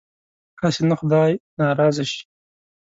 هسې 0.61 0.81
نه 0.89 0.95
خدای 0.99 1.31
ناراضه 1.59 2.03
شي. 2.11 2.21